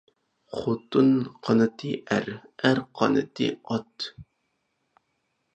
[0.59, 1.11] خوتۇن
[1.49, 2.31] قانىتى ئەر،
[2.71, 4.11] ئەر قانىتى ئات.